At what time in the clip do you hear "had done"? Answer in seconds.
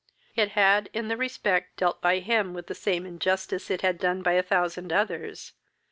3.81-4.23